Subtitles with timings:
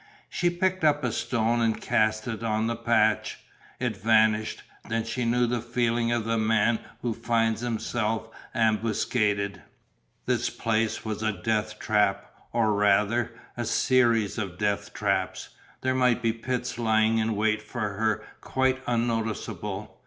[0.29, 3.37] She picked up a stone and cast it on the patch.
[3.79, 4.63] It vanished.
[4.89, 9.61] Then she knew the feeling of the man who finds himself ambuscaded.
[10.25, 15.49] This place was a death trap, or, rather, a series of death traps,
[15.81, 19.99] there might be pits lying in wait for her quite unnoticeable.